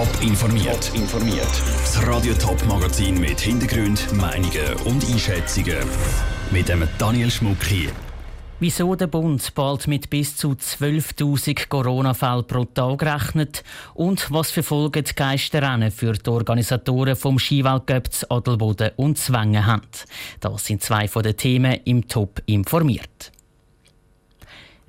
Top 0.00 0.22
informiert. 0.22 0.90
informiert. 0.94 1.62
Das 1.76 2.06
Radio 2.06 2.32
Top 2.32 2.64
Magazin 2.66 3.20
mit 3.20 3.38
Hintergrund, 3.38 4.10
Meinungen 4.14 4.72
und 4.86 5.04
Einschätzungen 5.04 5.76
mit 6.50 6.70
dem 6.70 6.88
Daniel 6.96 7.30
Schmuck 7.30 7.62
hier. 7.64 7.90
Wieso 8.60 8.94
der 8.94 9.08
Bund 9.08 9.54
bald 9.54 9.88
mit 9.88 10.08
bis 10.08 10.38
zu 10.38 10.52
12.000 10.52 11.68
Corona-Fällen 11.68 12.46
pro 12.46 12.64
Tag 12.64 13.02
rechnet 13.02 13.62
und 13.92 14.30
was 14.30 14.50
für 14.50 14.62
Folgen 14.62 15.04
die 15.04 15.14
Geisterrennen 15.14 15.90
für 15.90 16.14
die 16.14 16.30
Organisatoren 16.30 17.14
vom 17.14 17.38
Skiweltcup 17.38 18.08
Adelboden 18.30 18.92
und 18.96 19.18
Zwängen 19.18 19.66
haben. 19.66 19.82
Das 20.40 20.64
sind 20.64 20.82
zwei 20.82 21.08
von 21.08 21.24
den 21.24 21.36
Themen 21.36 21.78
im 21.84 22.08
Top 22.08 22.40
informiert. 22.46 23.32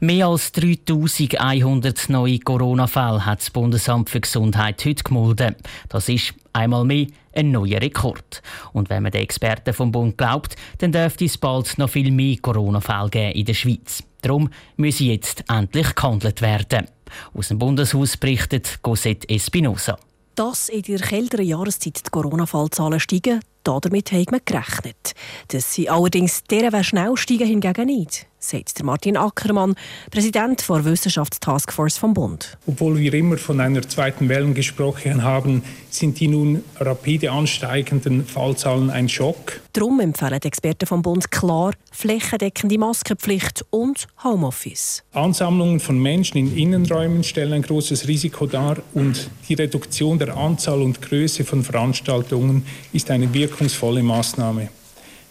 Mehr 0.04 0.26
als 0.26 0.52
3100 0.54 2.10
neue 2.10 2.40
Corona-Fälle 2.40 3.24
hat 3.24 3.42
das 3.42 3.52
Bundesamt 3.52 4.10
für 4.10 4.20
Gesundheit 4.20 4.84
heute 4.84 5.04
gemeldet. 5.04 5.58
Das 5.90 6.10
ist 6.10 6.34
einmal 6.54 6.86
mehr 6.86 7.06
ein 7.36 7.52
neuer 7.52 7.80
Rekord. 7.80 8.42
Und 8.74 8.90
wenn 8.90 9.04
man 9.04 9.12
den 9.12 9.22
Experten 9.22 9.76
vom 9.76 9.92
Bund 9.92 10.18
glaubt, 10.18 10.56
dann 10.80 10.92
dürfte 10.92 11.26
es 11.26 11.38
bald 11.38 11.78
noch 11.78 11.92
viel 11.92 12.10
mehr 12.10 12.38
Corona-Fälle 12.42 13.12
geben 13.12 13.32
in 13.34 13.46
der 13.46 13.54
Schweiz. 13.54 14.02
Darum 14.24 14.50
müsse 14.76 15.04
jetzt 15.04 15.44
endlich 15.48 15.94
gehandelt 15.94 16.42
werden. 16.42 16.88
Aus 17.36 17.50
dem 17.50 17.60
Bundeshaus 17.60 18.18
berichtet 18.18 18.80
Cosette 18.82 19.30
Espinosa. 19.30 20.00
Dass 20.34 20.70
in 20.70 20.82
der 20.82 20.98
kälteren 20.98 21.46
Jahreszeit 21.46 22.08
die 22.08 22.10
Corona-Fallzahlen 22.10 23.00
steigen, 23.00 23.42
damit 23.64 24.12
hat 24.12 24.32
man 24.32 24.42
gerechnet. 24.44 25.14
Dass 25.50 25.76
sie 25.76 25.92
allerdings 25.92 26.44
deren 26.46 26.84
schnell 26.84 27.16
steigen 27.18 27.46
hingegen 27.46 27.86
nicht 27.86 28.31
sagt 28.44 28.84
Martin 28.84 29.18
Ackermann, 29.18 29.76
Präsident 30.10 30.68
der 30.68 30.84
Wissenschaftstaskforce 30.84 31.98
vom 31.98 32.14
Bund. 32.14 32.58
Obwohl 32.66 32.98
wir 32.98 33.14
immer 33.14 33.38
von 33.38 33.60
einer 33.60 33.82
zweiten 33.84 34.28
Welle 34.30 34.52
gesprochen 34.54 35.24
haben, 35.24 35.64
sind 35.90 36.20
die 36.20 36.28
nun 36.28 36.64
rapide 36.80 37.32
ansteigenden 37.32 38.26
Fallzahlen 38.26 38.90
ein 38.90 39.08
Schock. 39.08 39.62
Darum 39.74 40.00
empfehlen 40.00 40.40
die 40.42 40.48
Experten 40.48 40.86
vom 40.86 41.02
Bund 41.02 41.32
klar 41.32 41.74
flächendeckende 41.92 42.78
Maskenpflicht 42.78 43.64
und 43.70 44.08
Homeoffice. 44.24 45.04
Ansammlungen 45.14 45.80
von 45.80 46.00
Menschen 46.00 46.38
in 46.38 46.58
Innenräumen 46.58 47.24
stellen 47.24 47.54
ein 47.54 47.62
großes 47.62 48.08
Risiko 48.08 48.48
dar 48.48 48.78
und 48.94 49.30
die 49.48 49.54
Reduktion 49.54 50.18
der 50.18 50.36
Anzahl 50.36 50.82
und 50.82 51.02
Größe 51.02 51.44
von 51.44 51.64
Veranstaltungen 51.64 52.66
ist 52.92 53.12
eine 53.12 53.34
wirkungsvolle 53.34 54.02
Maßnahme. 54.02 54.70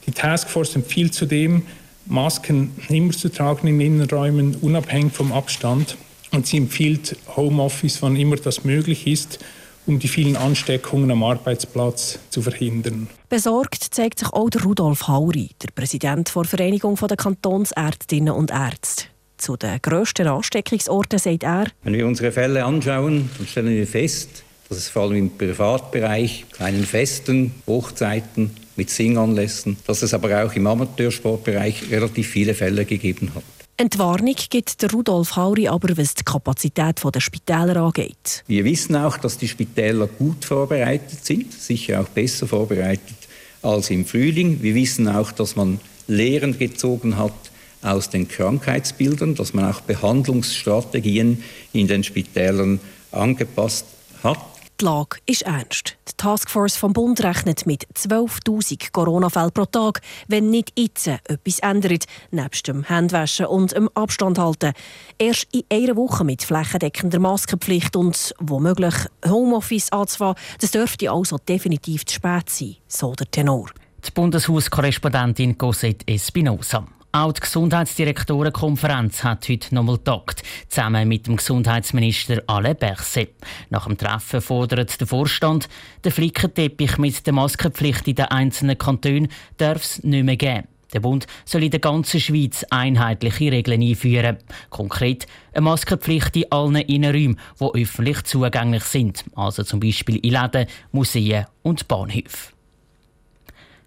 Die 0.07 0.13
Taskforce 0.13 0.77
empfiehlt 0.77 1.15
zudem, 1.15 1.63
Masken 2.07 2.73
immer 2.89 3.13
zu 3.13 3.29
tragen 3.29 3.67
in 3.69 3.81
Innenräumen, 3.81 4.57
unabhängig 4.57 5.13
vom 5.13 5.33
Abstand. 5.33 5.97
Und 6.33 6.47
sie 6.47 6.59
empfiehlt 6.59 7.17
Homeoffice, 7.37 8.03
wann 8.03 8.17
immer 8.17 8.37
das 8.37 8.65
möglich 8.65 9.07
ist, 9.07 9.39
um 9.87 9.99
die 9.99 10.09
vielen 10.09 10.37
Ansteckungen 10.37 11.11
am 11.11 11.25
Arbeitsplatz 11.25 12.19
zu 12.31 12.43
verhindern. 12.43 13.09
Besorgt 13.29 13.83
zeigt 13.91 14.21
sich 14.21 14.33
auch 14.33 14.51
der 14.51 14.63
Rudolf 14.63 15.09
Hauri, 15.09 15.51
der 15.63 15.69
Präsident 15.75 16.33
der 16.35 16.45
Vereinigung 16.45 16.97
der 16.97 17.17
Kantonsärztinnen 17.17 18.35
und 18.35 18.51
Ärzte. 18.51 19.07
Zu 19.39 19.57
den 19.57 19.81
grössten 19.81 20.27
Ansteckungsorten 20.27 21.19
sagt 21.19 21.45
er, 21.45 21.65
wenn 21.83 21.95
wir 21.95 22.07
unsere 22.07 22.31
Fälle 22.31 22.65
anschauen, 22.65 23.31
dann 23.39 23.47
stellen 23.47 23.71
wir 23.71 23.87
fest, 23.87 24.45
dass 24.69 24.79
es 24.79 24.89
vor 24.89 25.03
allem 25.03 25.17
im 25.17 25.37
Privatbereich, 25.37 26.45
kleinen 26.53 26.85
Festen, 26.85 27.55
Hochzeiten, 27.67 28.51
mit 28.81 28.89
Singanlässen, 28.89 29.77
dass 29.87 30.01
es 30.01 30.15
aber 30.15 30.43
auch 30.43 30.55
im 30.55 30.67
Amateursportbereich 30.67 31.91
relativ 31.91 32.29
viele 32.29 32.55
Fälle 32.55 32.87
gegeben 32.87 33.31
hat. 33.35 33.43
Entwarnung 33.77 34.37
gibt 34.49 34.81
der 34.81 34.91
Rudolf 34.91 35.37
Hauri 35.37 35.69
aber, 35.69 35.95
was 35.99 36.15
die 36.15 36.25
Kapazität 36.25 37.03
der 37.05 37.21
Spitäler 37.21 37.77
angeht. 37.77 38.43
Wir 38.47 38.65
wissen 38.65 38.97
auch, 38.97 39.19
dass 39.19 39.37
die 39.37 39.49
Spitäler 39.49 40.07
gut 40.07 40.47
vorbereitet 40.47 41.27
sind, 41.27 41.53
sicher 41.53 42.01
auch 42.01 42.09
besser 42.09 42.47
vorbereitet 42.47 43.19
als 43.61 43.91
im 43.91 44.07
Frühling. 44.07 44.63
Wir 44.63 44.75
wissen 44.75 45.09
auch, 45.09 45.31
dass 45.31 45.57
man 45.57 45.79
Lehren 46.09 46.59
gezogen 46.59 47.19
hat 47.19 47.51
aus 47.83 48.09
den 48.09 48.29
Krankheitsbildern, 48.29 49.35
dass 49.35 49.53
man 49.53 49.71
auch 49.71 49.83
Behandlungsstrategien 49.83 51.43
in 51.75 51.87
den 51.87 52.03
Spitälern 52.03 52.81
angepasst 53.13 53.85
hat. 54.23 54.39
Die 54.81 54.87
Lage 54.87 55.19
ist 55.27 55.43
ernst. 55.43 55.99
Die 56.09 56.13
Taskforce 56.17 56.77
vom 56.77 56.95
Bund 56.95 57.23
rechnet 57.23 57.67
mit 57.67 57.87
12.000 57.95 58.93
Corona-Fällen 58.93 59.53
pro 59.53 59.67
Tag, 59.67 60.01
wenn 60.27 60.49
nicht 60.49 60.73
jetzt 60.79 61.07
etwas 61.07 61.59
ändert, 61.59 62.07
nebst 62.31 62.67
dem 62.67 62.89
Handwaschen 62.89 63.45
und 63.45 63.73
dem 63.73 63.91
Abstand 63.95 64.39
halten. 64.39 64.73
Erst 65.19 65.49
in 65.53 65.65
einer 65.71 65.97
Woche 65.97 66.25
mit 66.25 66.45
flächendeckender 66.45 67.19
Maskenpflicht 67.19 67.95
und 67.95 68.35
womöglich 68.39 68.95
Homeoffice 69.27 69.93
anzufangen, 69.93 70.37
das 70.61 70.71
dürfte 70.71 71.11
also 71.11 71.37
definitiv 71.37 72.07
zu 72.07 72.15
spät 72.15 72.49
sein, 72.49 72.77
so 72.89 73.15
der 73.15 73.31
Tenor. 73.31 73.67
Die 74.07 74.11
Bundeshauskorrespondentin 74.13 75.59
Cosette 75.59 76.09
Espinosa. 76.09 76.87
Auch 77.13 77.33
die 77.33 77.41
Gesundheitsdirektorenkonferenz 77.41 79.25
hat 79.25 79.49
heute 79.49 79.75
nochmal 79.75 79.97
getagt, 79.97 80.45
zusammen 80.69 81.09
mit 81.09 81.27
dem 81.27 81.39
Gesundheitsminister 81.39 82.41
Alain 82.47 82.77
Berset. 82.77 83.35
Nach 83.69 83.87
dem 83.87 83.99
Treffen 83.99 84.41
fordert 84.41 85.01
der 85.01 85.09
Vorstand, 85.09 85.69
den 86.05 86.13
Flickenteppich 86.13 86.99
mit 86.99 87.27
der 87.27 87.33
Maskenpflicht 87.33 88.07
in 88.07 88.15
den 88.15 88.27
einzelnen 88.27 88.79
Kantonen 88.79 89.27
darf 89.57 89.83
es 89.83 90.05
nicht 90.05 90.25
mehr 90.25 90.37
geben. 90.37 90.69
Der 90.93 91.01
Bund 91.01 91.27
soll 91.45 91.65
in 91.65 91.73
der 91.73 91.81
ganzen 91.81 92.21
Schweiz 92.21 92.65
einheitliche 92.71 93.51
Regeln 93.51 93.83
einführen. 93.83 94.39
Konkret 94.69 95.27
eine 95.53 95.63
Maskenpflicht 95.63 96.37
in 96.37 96.53
allen 96.53 96.77
Innenräumen, 96.77 97.41
die 97.59 97.83
öffentlich 97.83 98.23
zugänglich 98.23 98.85
sind, 98.85 99.25
also 99.35 99.65
zum 99.65 99.81
Beispiel 99.81 100.19
in 100.19 100.31
Läden, 100.31 100.67
Museen 100.93 101.47
und 101.63 101.89
Bahnhöfen. 101.89 102.60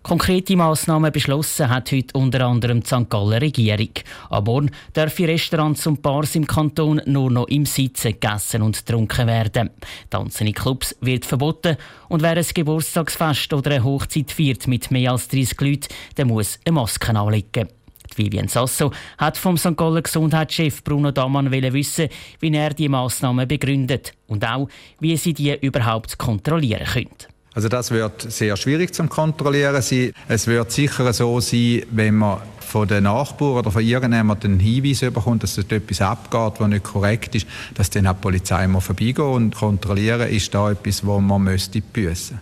Konkrete 0.03 0.57
Massnahmen 0.57 1.13
beschlossen 1.13 1.69
hat 1.69 1.89
heute 1.93 2.17
unter 2.17 2.45
anderem 2.45 2.81
die 2.81 2.87
St. 2.87 3.09
Galler 3.09 3.41
Regierung. 3.41 3.91
Am 4.29 4.43
Morgen 4.43 4.71
dürfen 4.93 5.25
Restaurants 5.25 5.87
und 5.87 6.01
Bars 6.01 6.35
im 6.35 6.45
Kanton 6.45 7.01
nur 7.05 7.31
noch 7.31 7.47
im 7.47 7.65
Sitzen 7.65 8.11
gegessen 8.11 8.63
und 8.63 8.75
getrunken 8.75 9.27
werden. 9.27 9.69
Tanzen 10.09 10.47
in 10.47 10.53
Clubs 10.53 10.93
wird 10.99 11.25
verboten 11.25 11.77
und 12.09 12.21
wer 12.21 12.35
ein 12.35 12.45
Geburtstagsfest 12.53 13.53
oder 13.53 13.71
eine 13.71 13.83
Hochzeit 13.85 14.29
feiert 14.29 14.67
mit 14.67 14.91
mehr 14.91 15.13
als 15.13 15.29
30 15.29 15.61
Leuten, 15.61 15.87
der 16.17 16.25
muss 16.25 16.59
eine 16.65 16.73
Maske 16.73 17.17
anlegen. 17.17 17.69
Vivian 18.13 18.49
Sasso 18.49 18.91
hat 19.17 19.37
vom 19.37 19.57
St. 19.57 19.77
Galler 19.77 20.01
Gesundheitschef 20.01 20.83
Bruno 20.83 21.11
Damann 21.11 21.49
wissen, 21.49 22.09
wie 22.41 22.53
er 22.53 22.73
die 22.73 22.89
Massnahmen 22.89 23.47
begründet 23.47 24.13
und 24.27 24.45
auch, 24.45 24.67
wie 24.99 25.15
sie 25.15 25.33
die 25.33 25.57
überhaupt 25.61 26.17
kontrollieren 26.17 26.83
können. 26.83 27.32
Also 27.55 27.69
das 27.69 27.91
wird 27.91 28.31
sehr 28.31 28.57
schwierig 28.57 28.93
zu 28.93 29.05
kontrollieren 29.07 29.81
sein. 29.81 30.11
Es 30.27 30.47
wird 30.47 30.71
sicher 30.71 31.13
so 31.13 31.39
sein, 31.39 31.83
wenn 31.91 32.15
man 32.15 32.39
von 32.59 32.87
den 32.87 33.03
Nachbarn 33.03 33.57
oder 33.57 33.69
von 33.69 33.83
irgendjemandem 33.83 34.53
einen 34.53 34.59
Hinweis 34.59 35.01
bekommt, 35.01 35.43
dass 35.43 35.55
dort 35.55 35.71
etwas 35.71 36.01
abgeht, 36.01 36.59
was 36.59 36.67
nicht 36.67 36.83
korrekt 36.83 37.35
ist, 37.35 37.45
dass 37.75 37.91
dann 37.91 38.07
auch 38.07 38.13
die 38.13 38.21
Polizei 38.21 38.67
mal 38.67 38.79
vorbeigehen 38.79 39.27
und 39.27 39.55
kontrollieren, 39.55 40.27
ist 40.29 40.53
da 40.55 40.71
etwas, 40.71 41.05
wo 41.05 41.19
man 41.19 41.43
müsste 41.43 41.81
büssen. 41.81 42.39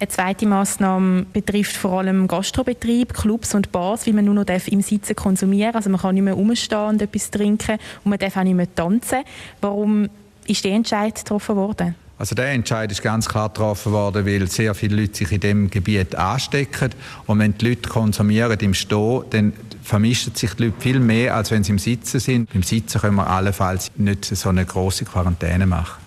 Eine 0.00 0.08
zweite 0.08 0.46
Massnahme 0.46 1.26
betrifft 1.32 1.76
vor 1.76 2.00
allem 2.00 2.26
Gastrobetrieb, 2.26 3.14
Clubs 3.14 3.54
und 3.54 3.70
Bars, 3.70 4.04
wie 4.04 4.12
man 4.12 4.24
nur 4.24 4.34
noch 4.34 4.46
im 4.66 4.82
Sitzen 4.82 5.14
konsumieren 5.14 5.74
darf. 5.74 5.76
Also 5.76 5.90
man 5.90 6.00
kann 6.00 6.16
nicht 6.16 6.24
mehr 6.24 6.34
rumstehen 6.34 6.88
und 6.88 7.02
etwas 7.02 7.30
trinken 7.30 7.78
und 8.02 8.10
man 8.10 8.18
darf 8.18 8.36
auch 8.36 8.42
nicht 8.42 8.56
mehr 8.56 8.74
tanzen. 8.74 9.18
Warum 9.60 10.08
ist 10.44 10.64
der 10.64 10.72
Entscheid 10.72 11.14
getroffen 11.14 11.54
worden? 11.54 11.94
Also 12.22 12.36
der 12.36 12.52
Entscheid 12.52 12.88
ist 12.92 13.02
ganz 13.02 13.28
klar 13.28 13.48
getroffen 13.48 13.90
worden, 13.90 14.24
weil 14.24 14.46
sehr 14.46 14.76
viele 14.76 14.94
Leute 14.94 15.16
sich 15.16 15.32
in 15.32 15.40
dem 15.40 15.70
Gebiet 15.70 16.14
anstecken. 16.14 16.90
Und 17.26 17.40
wenn 17.40 17.58
die 17.58 17.70
Leute 17.70 17.88
konsumieren 17.88 18.56
im 18.60 18.74
Stehen, 18.74 19.24
dann 19.30 19.52
vermischen 19.82 20.32
sich 20.32 20.54
die 20.54 20.66
Leute 20.66 20.76
viel 20.80 21.00
mehr, 21.00 21.34
als 21.34 21.50
wenn 21.50 21.64
sie 21.64 21.72
im 21.72 21.80
Sitzen 21.80 22.20
sind. 22.20 22.54
Im 22.54 22.62
Sitzen 22.62 23.00
können 23.00 23.16
wir 23.16 23.26
allenfalls 23.26 23.90
nicht 23.96 24.24
so 24.24 24.50
eine 24.50 24.64
große 24.64 25.04
Quarantäne 25.04 25.66
machen. 25.66 26.00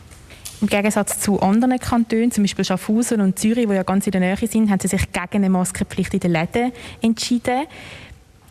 Im 0.62 0.68
Gegensatz 0.68 1.20
zu 1.20 1.42
anderen 1.42 1.78
Kantonen, 1.80 2.32
zum 2.32 2.46
Beispiel 2.46 2.64
Schaffhausen 2.64 3.20
und 3.20 3.38
Zürich, 3.38 3.68
die 3.68 3.74
ja 3.74 3.84
ganz 3.84 4.08
in 4.08 4.12
der 4.14 4.22
Nähe 4.22 4.38
sind, 4.38 4.70
haben 4.70 4.80
sie 4.80 4.88
sich 4.88 5.12
gegen 5.12 5.44
eine 5.44 5.50
Maskenpflicht 5.50 6.14
in 6.14 6.22
den 6.22 6.32
Läden 6.32 6.72
entschieden. 7.02 7.66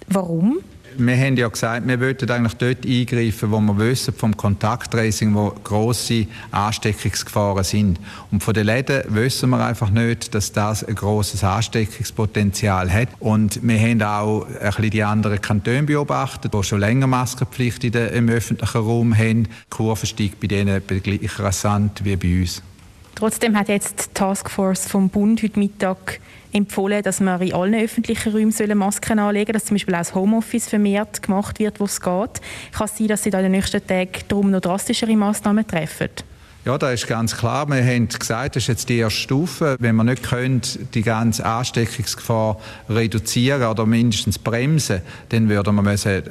Warum? 0.08 0.58
Wir 0.96 1.16
haben 1.16 1.36
ja 1.36 1.48
gesagt, 1.48 1.86
wir 1.86 2.00
wollten 2.00 2.30
eigentlich 2.30 2.54
dort 2.54 2.86
eingreifen, 2.86 3.50
wo 3.50 3.60
wir 3.60 3.78
wissen 3.78 4.14
vom 4.14 4.36
Kontakttracing, 4.36 5.34
wo 5.34 5.50
grosse 5.62 6.26
Ansteckungsgefahren 6.50 7.64
sind. 7.64 7.98
Und 8.30 8.42
von 8.42 8.54
den 8.54 8.66
Läden 8.66 9.02
wissen 9.08 9.50
wir 9.50 9.64
einfach 9.64 9.90
nicht, 9.90 10.34
dass 10.34 10.52
das 10.52 10.84
ein 10.84 10.94
grosses 10.94 11.44
Ansteckungspotenzial 11.44 12.92
hat. 12.92 13.08
Und 13.20 13.60
wir 13.62 13.78
haben 13.78 14.02
auch 14.02 14.46
ein 14.46 14.66
bisschen 14.66 14.90
die 14.90 15.02
anderen 15.02 15.40
Kantone 15.40 15.84
beobachtet, 15.84 16.54
die 16.54 16.62
schon 16.62 16.80
länger 16.80 17.06
Maskenpflicht 17.06 17.84
im 17.84 18.28
öffentlichen 18.28 18.80
Raum 18.80 19.16
haben. 19.16 19.44
Die 19.44 19.50
Kurve 19.70 20.06
steigt 20.06 20.40
bei 20.40 20.46
denen 20.46 20.82
gleich 20.86 21.38
rasant 21.38 22.04
wie 22.04 22.16
bei 22.16 22.40
uns. 22.40 22.62
Trotzdem 23.14 23.56
hat 23.56 23.68
jetzt 23.68 24.08
die 24.08 24.14
Taskforce 24.14 24.86
vom 24.86 25.08
Bund 25.08 25.42
heute 25.42 25.58
Mittag 25.58 26.20
empfohlen, 26.52 27.02
dass 27.02 27.20
man 27.20 27.40
in 27.42 27.52
allen 27.52 27.74
öffentlichen 27.74 28.32
Räumen 28.32 28.78
Masken 28.78 29.18
anlegen 29.18 29.46
sollen, 29.46 29.54
dass 29.54 29.64
zum 29.66 29.74
Beispiel 29.76 29.94
auch 29.94 29.98
das 29.98 30.14
Homeoffice 30.14 30.68
vermehrt 30.68 31.22
gemacht 31.22 31.58
wird, 31.58 31.80
wo 31.80 31.84
es 31.84 32.00
geht. 32.00 32.40
Kann 32.72 32.86
es 32.86 32.98
sein, 32.98 33.08
dass 33.08 33.22
Sie 33.22 33.30
da 33.30 33.38
in 33.38 33.44
den 33.44 33.52
nächsten 33.52 33.86
Tagen 33.86 34.10
darum 34.28 34.50
noch 34.50 34.60
drastischere 34.60 35.16
Massnahmen 35.16 35.66
treffen? 35.66 36.10
Ja, 36.64 36.78
da 36.78 36.92
ist 36.92 37.06
ganz 37.06 37.36
klar. 37.36 37.68
Wir 37.68 37.84
haben 37.84 38.08
gesagt, 38.08 38.56
das 38.56 38.62
ist 38.62 38.68
jetzt 38.68 38.88
die 38.88 38.96
erste 38.96 39.20
Stufe. 39.20 39.76
Wenn 39.80 39.96
wir 39.96 40.04
nicht 40.04 40.22
können, 40.22 40.62
die 40.94 41.02
ganze 41.02 41.44
Ansteckungsgefahr 41.44 42.58
reduzieren 42.88 43.64
oder 43.64 43.84
mindestens 43.84 44.38
bremsen, 44.38 45.02
dann 45.28 45.50
würden 45.50 45.74
wir 45.74 45.82
müssen 45.82 46.08
äh, 46.08 46.22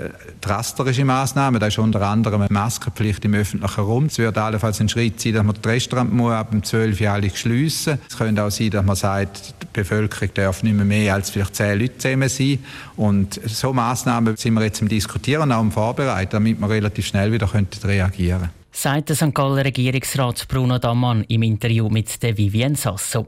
drastische 0.41 1.06
Maßnahmen. 1.06 1.59
Da 1.59 1.68
ist 1.68 1.77
unter 1.77 2.01
anderem 2.01 2.41
eine 2.41 2.51
Maskenpflicht 2.51 3.24
im 3.25 3.35
öffentlichen 3.35 3.80
Raum. 3.80 4.06
Es 4.06 4.18
wird 4.18 4.35
allenfalls 4.39 4.81
ein 4.81 4.89
Schritt 4.89 5.21
sein, 5.21 5.33
dass 5.33 5.44
man 5.44 5.56
das 5.62 5.71
Restaurant 5.71 6.12
muss 6.12 6.33
ab 6.33 6.50
dem 6.50 6.63
12 6.63 7.00
Uhr 7.00 7.12
alle 7.12 7.29
schliessen. 7.29 8.00
Es 8.09 8.18
könnte 8.18 8.44
auch 8.44 8.50
sein, 8.50 8.71
dass 8.71 8.83
man 8.83 8.95
sagt, 8.95 9.53
die 9.62 9.68
Bevölkerung 9.71 10.29
darf 10.33 10.63
nicht 10.63 10.75
mehr 10.75 10.83
mehr 10.83 11.13
als 11.13 11.29
vielleicht 11.29 11.56
zehn 11.56 11.77
Leute 11.77 12.00
zusammen 12.00 12.29
sein. 12.29 12.57
Und 12.95 13.39
so 13.45 13.71
Maßnahmen 13.71 14.36
sind 14.36 14.56
wir 14.56 14.63
jetzt 14.63 14.81
im 14.81 14.88
Diskutieren 14.88 15.51
auch 15.51 15.62
im 15.62 15.71
Vorbereiten, 15.71 16.31
damit 16.31 16.59
wir 16.59 16.69
relativ 16.69 17.06
schnell 17.06 17.31
wieder 17.31 17.47
reagieren 17.53 18.39
könnten 18.39 18.62
sagt 18.75 19.10
der 19.10 19.16
St. 19.16 19.34
Galler 19.34 19.64
Regierungsrat 19.64 20.48
Bruno 20.48 20.80
Dammann 20.80 21.24
im 21.25 21.44
Interview 21.44 21.90
mit 21.90 22.22
der 22.24 22.36
Vivien 22.36 22.74
Sasso. 22.75 23.28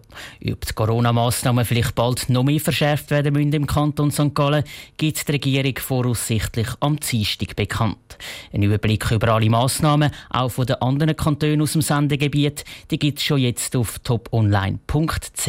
Ob 0.51 0.65
die 0.65 0.73
Corona-Massnahmen 0.73 1.63
vielleicht 1.63 1.93
bald 1.93 2.29
noch 2.29 2.43
mehr 2.43 2.59
verschärft 2.59 3.11
werden 3.11 3.33
müssen 3.33 3.53
im 3.53 3.67
Kanton 3.67 4.11
St. 4.11 4.33
Gallen, 4.33 4.63
gibt 4.97 5.27
die 5.27 5.31
Regierung 5.31 5.77
voraussichtlich 5.77 6.67
am 6.79 6.99
Dienstag 6.99 7.55
bekannt. 7.55 8.17
Ein 8.51 8.63
Überblick 8.63 9.11
über 9.11 9.29
alle 9.29 9.49
Massnahmen, 9.49 10.11
auch 10.31 10.49
von 10.49 10.65
den 10.65 10.81
anderen 10.81 11.15
Kantonen 11.15 11.61
aus 11.61 11.73
dem 11.73 11.81
Sendegebiet, 11.81 12.65
die 12.89 12.99
gibt 12.99 13.19
es 13.19 13.25
schon 13.25 13.39
jetzt 13.39 13.75
auf 13.75 13.99
toponline.ch. 13.99 15.47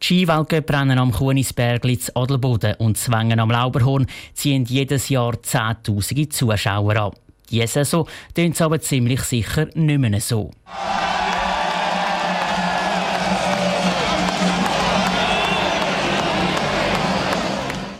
Die 0.00 0.06
Skiweltcuprennen 0.06 0.98
am 0.98 1.12
Kunisbergli 1.12 1.98
Adelboden 2.14 2.74
und 2.74 2.98
Zwängen 2.98 3.40
am 3.40 3.50
Lauberhorn 3.50 4.06
ziehen 4.34 4.64
jedes 4.64 5.08
Jahr 5.08 5.42
Zehntausende 5.42 6.28
Zuschauer 6.28 6.96
an. 6.96 7.12
Diese 7.54 7.68
Saison 7.68 8.08
tönt 8.34 8.56
es 8.56 8.62
aber 8.62 8.80
ziemlich 8.80 9.20
sicher 9.20 9.68
nicht 9.74 9.98
mehr 9.98 10.20
so. 10.20 10.50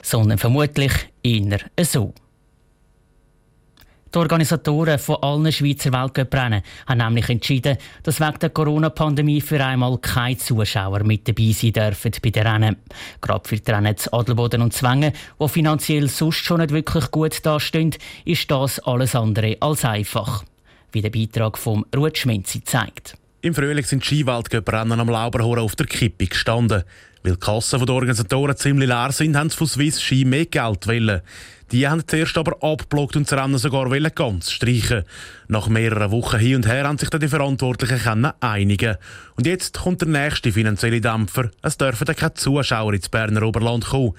Sondern 0.02 0.38
vermutlich 0.38 0.92
eher 1.22 1.60
so. 1.82 2.12
Die 4.14 4.18
Organisatoren 4.20 5.00
von 5.00 5.16
allen 5.22 5.50
Schweizer 5.50 5.92
Weltcuprennen 5.92 6.62
haben 6.86 6.98
nämlich 6.98 7.28
entschieden, 7.28 7.78
dass 8.04 8.20
wegen 8.20 8.38
der 8.38 8.50
Corona-Pandemie 8.50 9.40
für 9.40 9.64
einmal 9.64 9.98
keine 9.98 10.38
Zuschauer 10.38 11.02
mit 11.02 11.26
dabei 11.26 11.50
sein 11.50 11.72
dürfen 11.72 12.12
bei 12.22 12.30
den 12.30 12.46
Rennen. 12.46 12.76
Gerade 13.20 13.48
für 13.48 13.56
die 13.56 13.68
Rennen 13.72 13.96
zu 13.96 14.12
Adelboden 14.12 14.62
und 14.62 14.72
Zwängen, 14.72 15.12
die 15.40 15.48
finanziell 15.48 16.08
sonst 16.08 16.36
schon 16.36 16.60
nicht 16.60 16.70
wirklich 16.70 17.10
gut 17.10 17.44
dastehen, 17.44 17.96
ist 18.24 18.48
das 18.52 18.78
alles 18.78 19.16
andere 19.16 19.56
als 19.58 19.84
einfach. 19.84 20.44
Wie 20.92 21.02
der 21.02 21.10
Beitrag 21.10 21.58
vom 21.58 21.84
Ruth 21.96 22.18
Schmenzi 22.18 22.62
zeigt. 22.62 23.16
Im 23.40 23.52
Frühling 23.52 23.84
sind 23.84 24.04
Skiweltcuprennen 24.04 25.00
am 25.00 25.08
Lauberhorn 25.08 25.58
auf 25.58 25.74
der 25.74 25.86
Kippe 25.86 26.28
gestanden. 26.28 26.84
Weil 27.24 27.32
die 27.32 27.40
Kassen 27.40 27.84
der 27.84 27.94
Organisatoren 27.94 28.56
ziemlich 28.56 28.88
leer 28.88 29.10
sind, 29.10 29.34
haben 29.34 29.50
sie 29.50 29.56
von 29.56 29.66
Swiss 29.66 30.00
Ski 30.00 30.24
mehr 30.24 30.46
Geld 30.46 30.86
wollen. 30.86 31.22
Die 31.72 31.88
haben 31.88 32.06
zuerst 32.06 32.36
aber 32.36 32.62
abgeblockt 32.62 33.16
und 33.16 33.30
das 33.30 33.38
Rennen 33.38 33.58
sogar 33.58 33.88
ganz 34.10 34.50
streichen. 34.50 35.04
Nach 35.48 35.68
mehreren 35.68 36.10
Wochen 36.10 36.38
hin 36.38 36.56
und 36.56 36.68
her 36.68 36.86
haben 36.86 36.98
sich 36.98 37.10
dann 37.10 37.20
die 37.20 37.28
Verantwortlichen 37.28 38.26
einigen. 38.40 38.96
Und 39.36 39.46
jetzt 39.46 39.78
kommt 39.78 40.02
der 40.02 40.08
nächste 40.08 40.52
finanzielle 40.52 41.00
Dämpfer. 41.00 41.50
Es 41.62 41.78
dürfen 41.78 42.04
dann 42.04 42.16
keine 42.16 42.34
Zuschauer 42.34 42.94
ins 42.94 43.08
Berner 43.08 43.42
Oberland 43.42 43.86
kommen. 43.86 44.14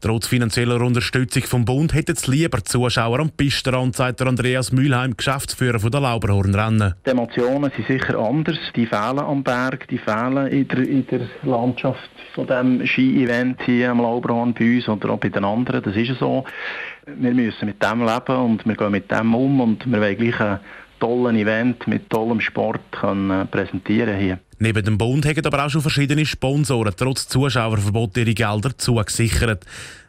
Trotz 0.00 0.28
finanzieller 0.28 0.80
Unterstützung 0.80 1.42
vom 1.42 1.64
Bund 1.64 1.92
hätten 1.92 2.12
es 2.12 2.28
lieber 2.28 2.62
Zuschauer 2.62 3.18
am 3.18 3.30
Pistenrand, 3.30 3.96
sagt 3.96 4.22
Andreas 4.22 4.70
Mühlheim, 4.70 5.16
Geschäftsführer 5.16 5.78
der 5.90 6.00
Lauberhornrennen. 6.00 6.94
Die 7.04 7.10
Emotionen 7.10 7.72
sind 7.74 7.88
sicher 7.88 8.16
anders. 8.16 8.58
Die 8.76 8.86
fehlen 8.86 9.18
am 9.18 9.42
Berg, 9.42 9.88
die 9.88 9.98
fehlen 9.98 10.46
in 10.46 10.68
der, 10.68 10.78
in 10.78 11.04
der 11.08 11.20
Landschaft 11.42 12.10
von 12.32 12.46
dem 12.46 12.86
Ski-Event 12.86 13.60
hier 13.64 13.90
am 13.90 14.00
Lauberhorn 14.00 14.54
bei 14.54 14.76
uns 14.76 14.88
oder 14.88 15.10
auch 15.10 15.18
bei 15.18 15.30
den 15.30 15.44
anderen. 15.44 15.82
Das 15.82 15.96
ist 15.96 16.16
so. 16.20 16.44
Wir 17.06 17.34
müssen 17.34 17.66
mit 17.66 17.82
dem 17.82 18.06
leben 18.06 18.36
und 18.36 18.66
wir 18.66 18.76
gehen 18.76 18.92
mit 18.92 19.10
dem 19.10 19.34
um 19.34 19.60
und 19.60 19.90
wir 19.90 20.00
wollen 20.00 20.16
gleich 20.16 20.60
ein 20.98 21.00
tolles 21.00 21.40
Event 21.40 21.86
mit 21.86 22.10
tollem 22.10 22.40
Sport 22.40 22.80
können 22.90 23.48
präsentieren 23.48 24.18
hier. 24.18 24.38
Neben 24.58 24.84
dem 24.84 24.98
Bund 24.98 25.24
haben 25.24 25.46
aber 25.46 25.64
auch 25.64 25.70
schon 25.70 25.82
verschiedene 25.82 26.26
Sponsoren 26.26 26.92
trotz 26.96 27.28
Zuschauerverbot 27.28 28.16
ihre 28.16 28.34
Gelder 28.34 28.76
zugesichert. 28.76 29.64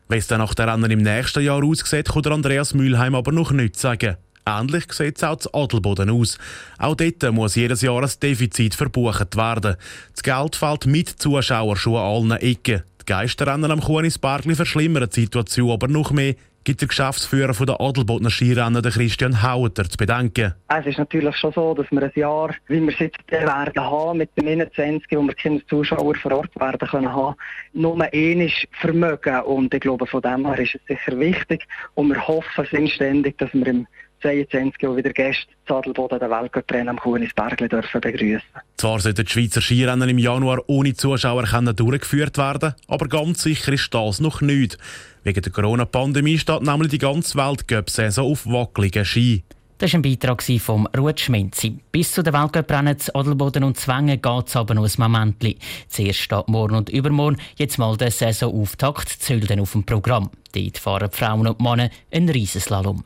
Wie 0.07 0.17
es 0.17 0.27
dann 0.27 0.39
nach 0.39 0.55
der 0.55 0.67
Rennen 0.67 0.89
im 0.89 1.03
nächsten 1.03 1.43
Jahr 1.43 1.63
aussieht, 1.63 2.09
kann 2.09 2.33
Andreas 2.33 2.73
Mühlheim 2.73 3.13
aber 3.13 3.31
noch 3.31 3.51
nichts 3.51 3.81
sagen. 3.81 4.17
Ähnlich 4.47 4.91
sieht 4.91 5.17
es 5.17 5.23
auch 5.23 5.35
zu 5.35 5.53
Adelboden 5.53 6.09
aus. 6.09 6.39
Auch 6.79 6.95
dort 6.95 7.31
muss 7.31 7.55
jedes 7.55 7.81
Jahr 7.81 8.01
ein 8.01 8.09
Defizit 8.21 8.73
verbucht 8.73 9.35
werden. 9.35 9.75
Das 10.13 10.23
Geld 10.23 10.55
fällt 10.55 10.87
mit 10.87 11.09
Zuschauern 11.09 11.75
schon 11.75 11.97
an 11.97 12.31
allen 12.31 12.41
Ecken. 12.41 12.81
Die 13.01 13.05
Geisterrennen 13.05 13.69
am 13.69 13.81
Kunisbergli 13.81 14.55
verschlimmern 14.55 15.07
die 15.13 15.21
Situation 15.21 15.69
aber 15.69 15.87
noch 15.87 16.11
mehr, 16.11 16.33
gibt 16.69 16.81
der 16.81 16.87
Geschäftsführer 16.87 17.55
von 17.55 17.65
der 17.65 17.81
Adelbodner 17.81 18.29
Skirennen, 18.29 18.83
Christian 18.83 19.41
Hauter, 19.41 19.89
zu 19.89 19.97
bedenken. 19.97 20.53
Es 20.67 20.85
ist 20.85 20.99
natürlich 20.99 21.35
schon 21.35 21.51
so, 21.51 21.73
dass 21.73 21.87
wir 21.89 22.03
ein 22.03 22.11
Jahr, 22.13 22.53
wie 22.67 22.79
wir 22.79 22.93
es 22.93 22.99
jetzt 22.99 23.17
werden 23.31 23.73
haben, 23.83 24.19
mit 24.19 24.29
dem 24.37 24.47
21, 24.47 25.07
wo 25.13 25.23
wir 25.23 25.33
keine 25.33 25.65
Zuschauer 25.65 26.13
vor 26.13 26.31
Ort 26.31 26.55
werden 26.59 26.87
können 26.87 27.11
haben, 27.11 27.35
nur 27.73 27.99
einiges 27.99 28.53
vermögen. 28.81 29.41
Und 29.41 29.73
ich 29.73 29.79
glaube, 29.79 30.05
von 30.05 30.21
dem 30.21 30.45
her 30.45 30.59
ist 30.59 30.75
es 30.75 30.81
sicher 30.87 31.19
wichtig. 31.19 31.65
Und 31.95 32.09
wir 32.09 32.27
hoffen 32.27 32.67
inständig, 32.69 33.35
dass 33.39 33.51
wir 33.51 33.65
im 33.65 33.87
22 34.21 34.87
Uhr 34.87 34.97
wieder 34.97 35.11
Gäste 35.11 35.47
zu 35.67 35.75
Adelboden 35.75 36.19
der 36.19 36.29
Weltcuprennen 36.29 36.89
am 36.89 36.99
Kunisbergli 36.99 37.69
dürfen 37.69 38.01
begrüßen. 38.01 38.41
Zwar 38.77 38.99
sollten 38.99 39.25
die 39.25 39.31
Schweizer 39.31 39.61
Skirennen 39.61 40.09
im 40.09 40.17
Januar 40.17 40.61
ohne 40.67 40.93
Zuschauer 40.93 41.43
können 41.43 41.75
durchgeführt 41.75 42.37
werden, 42.37 42.75
aber 42.87 43.07
ganz 43.07 43.43
sicher 43.43 43.73
ist 43.73 43.93
das 43.93 44.19
noch 44.19 44.41
nicht. 44.41 44.77
Wegen 45.23 45.41
der 45.41 45.51
Corona-Pandemie 45.51 46.37
steht 46.37 46.61
nämlich 46.61 46.89
die 46.89 46.97
ganze 46.97 47.37
Weltcup-Saison 47.37 48.31
auf 48.31 48.45
wackeligen 48.45 49.05
Ski. 49.05 49.43
Das 49.79 49.93
war 49.93 49.99
ein 49.99 50.01
Beitrag 50.01 50.43
von 50.43 50.87
Ruth 50.87 51.21
Schmenzi. 51.21 51.79
Bis 51.89 52.11
zu 52.11 52.21
den 52.21 52.33
Weltcuprennen 52.33 52.99
zu 52.99 53.15
Adelboden 53.15 53.63
und 53.63 53.77
Zwängen 53.77 54.21
geht 54.21 54.47
es 54.47 54.55
aber 54.57 54.73
noch 54.73 54.83
ein 54.83 54.91
Moment. 54.97 55.55
Zuerst 55.87 56.19
steht 56.19 56.49
morgen 56.49 56.75
und 56.75 56.89
übermorgen 56.89 57.37
jetzt 57.55 57.77
mal 57.77 57.95
der 57.95 58.11
Saisonauftakt 58.11 59.07
Zölden 59.07 59.61
auf 59.61 59.71
dem 59.71 59.85
Programm. 59.85 60.31
Dort 60.53 60.77
fahren 60.77 61.09
die 61.09 61.17
Frauen 61.17 61.47
und 61.47 61.61
Männer 61.61 61.89
einen 62.11 62.27
Riesenslalom. 62.27 63.05